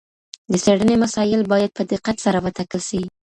[0.51, 3.01] د څېړني مسایل باید په دقت سره وټاکل سي.